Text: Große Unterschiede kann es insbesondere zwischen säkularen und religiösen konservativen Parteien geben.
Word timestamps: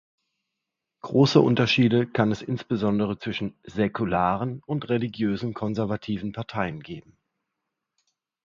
Große 1.01 1.39
Unterschiede 1.39 2.07
kann 2.07 2.31
es 2.31 2.41
insbesondere 2.41 3.19
zwischen 3.19 3.55
säkularen 3.61 4.63
und 4.65 4.89
religiösen 4.89 5.53
konservativen 5.53 6.31
Parteien 6.31 6.79
geben. 6.79 7.19